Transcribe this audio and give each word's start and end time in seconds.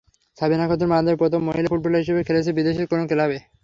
সাবিনা 0.37 0.65
খাতুন 0.69 0.87
বাংলাদেশের 0.89 1.21
প্রথম 1.21 1.41
মহিলা 1.47 1.71
ফুটবলার 1.71 2.01
হিসেবে 2.03 2.21
খেলছেন 2.27 2.53
বিদেশের 2.57 2.85
কোনো 2.91 3.03
ক্লাবে। 3.09 3.37